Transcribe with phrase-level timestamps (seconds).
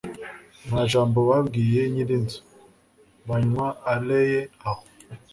[0.67, 2.39] Nta jambo babwiye nyirinzu,
[3.27, 4.83] banywa ale ye aho,